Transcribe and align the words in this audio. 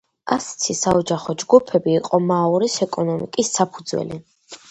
ასეთი 0.35 0.75
საოჯახო 0.79 1.33
ჯგუფები 1.43 1.93
იყო 1.99 2.21
მაორის 2.31 2.79
ეკონომიკის 2.87 3.53
საფუძველი. 3.61 4.19